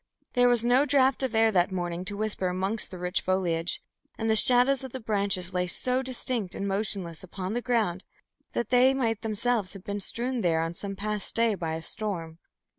[0.33, 3.83] There was no draught of air that morning to whisper amongst the rich foliage,
[4.17, 8.03] and the shadows of the branches lay so distinct and motionless upon the ground
[8.53, 11.83] that they might themselves have been branches strewn there on some past day by a
[11.83, 12.39] storm.